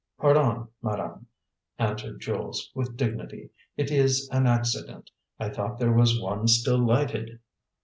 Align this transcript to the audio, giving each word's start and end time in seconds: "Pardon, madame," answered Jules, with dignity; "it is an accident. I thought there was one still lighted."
"Pardon, 0.17 0.67
madame," 0.81 1.27
answered 1.77 2.21
Jules, 2.21 2.71
with 2.73 2.97
dignity; 2.97 3.51
"it 3.77 3.91
is 3.91 4.27
an 4.31 4.47
accident. 4.47 5.11
I 5.39 5.47
thought 5.49 5.77
there 5.77 5.93
was 5.93 6.19
one 6.19 6.47
still 6.47 6.79
lighted." 6.79 7.39